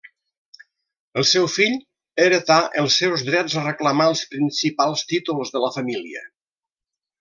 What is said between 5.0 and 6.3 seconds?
títols de la família.